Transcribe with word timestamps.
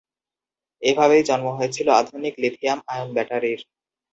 এভাবেই 0.81 1.23
জন্ম 1.29 1.47
হয়েছিল 1.57 1.87
আধুনিক 2.01 2.33
লিথিয়াম 2.43 2.79
আয়ন 2.87 3.09
ব্যাটারির। 3.15 3.61